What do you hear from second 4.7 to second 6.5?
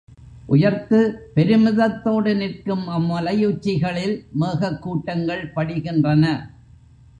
கூட்டங்கள் படிகின்றன.